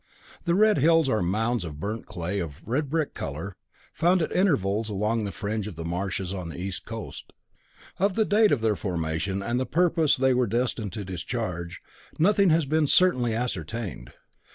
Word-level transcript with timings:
The 0.45 0.55
Red 0.55 0.79
Hills 0.79 1.07
are 1.09 1.21
mounds 1.21 1.63
of 1.63 1.79
burnt 1.79 2.07
clay 2.07 2.39
of 2.39 2.57
a 2.57 2.65
brick 2.65 2.85
red 2.89 3.13
colour, 3.13 3.55
found 3.93 4.23
at 4.23 4.31
intervals 4.31 4.89
along 4.89 5.25
the 5.25 5.31
fringe 5.31 5.67
of 5.67 5.75
the 5.75 5.85
marshes 5.85 6.33
on 6.33 6.49
the 6.49 6.59
east 6.59 6.85
coast. 6.85 7.31
Of 7.99 8.15
the 8.15 8.25
date 8.25 8.51
of 8.51 8.61
their 8.61 8.75
formation 8.75 9.43
and 9.43 9.59
the 9.59 9.67
purpose 9.67 10.17
they 10.17 10.33
were 10.33 10.47
destined 10.47 10.91
to 10.93 11.05
discharge, 11.05 11.81
nothing 12.17 12.49
has 12.49 12.65
been 12.65 12.87
certainly 12.87 13.35
ascertained. 13.35 14.11